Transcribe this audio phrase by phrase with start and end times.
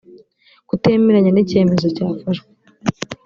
[0.67, 2.47] kutemeranya n icyemezo cyafashwe